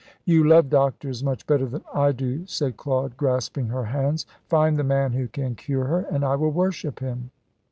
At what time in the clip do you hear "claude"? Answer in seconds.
2.75-3.15